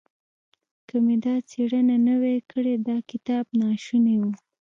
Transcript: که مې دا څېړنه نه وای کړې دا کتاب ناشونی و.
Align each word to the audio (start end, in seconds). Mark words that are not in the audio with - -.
که 0.87 0.95
مې 1.05 1.15
دا 1.25 1.35
څېړنه 1.49 1.95
نه 2.07 2.15
وای 2.21 2.39
کړې 2.51 2.73
دا 2.87 2.97
کتاب 3.11 3.45
ناشونی 3.61 4.15
و. 4.19 4.23